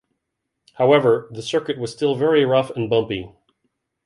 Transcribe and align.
However, 0.79 1.27
the 1.29 1.43
circuit 1.43 1.77
was 1.77 1.91
still 1.91 2.15
very 2.15 2.43
rough 2.43 2.71
and 2.71 2.89
bumpy. 2.89 3.29